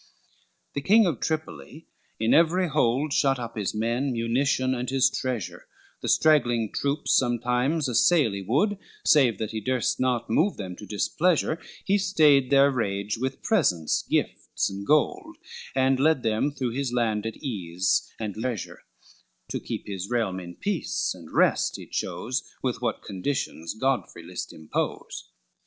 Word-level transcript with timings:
LXXVI 0.01 0.73
The 0.73 0.81
King 0.81 1.05
of 1.05 1.19
Tripoli 1.19 1.85
in 2.19 2.33
every 2.33 2.67
hold 2.69 3.13
Shut 3.13 3.37
up 3.37 3.55
his 3.55 3.75
men, 3.75 4.11
munition 4.13 4.73
and 4.73 4.89
his 4.89 5.11
treasure, 5.11 5.67
The 6.01 6.09
straggling 6.09 6.71
troops 6.73 7.13
sometimes 7.15 7.87
assail 7.87 8.31
he 8.31 8.41
would, 8.41 8.79
Save 9.05 9.37
that 9.37 9.51
he 9.51 9.61
durst 9.61 9.99
not 9.99 10.27
move 10.27 10.57
them 10.57 10.75
to 10.77 10.87
displeasure; 10.87 11.59
He 11.85 11.99
stayed 11.99 12.49
their 12.49 12.71
rage 12.71 13.19
with 13.19 13.43
presents, 13.43 14.01
gifts 14.09 14.71
and 14.71 14.87
gold, 14.87 15.37
And 15.75 15.99
led 15.99 16.23
them 16.23 16.49
through 16.51 16.71
his 16.71 16.91
land 16.91 17.27
at 17.27 17.37
ease 17.37 18.11
and 18.19 18.35
leisure, 18.35 18.79
To 19.49 19.59
keep 19.59 19.85
his 19.85 20.09
realm 20.09 20.39
in 20.39 20.55
peace 20.55 21.13
and 21.13 21.31
rest 21.31 21.75
he 21.75 21.85
chose, 21.85 22.41
With 22.63 22.81
what 22.81 23.03
conditions 23.03 23.75
Godfrey 23.75 24.23
list 24.23 24.51
impose. 24.51 25.29